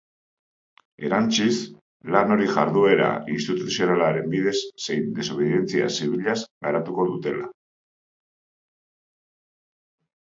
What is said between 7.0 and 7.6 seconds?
dutela.